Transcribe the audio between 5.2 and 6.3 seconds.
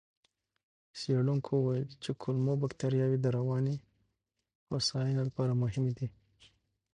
لپاره مهمې دي.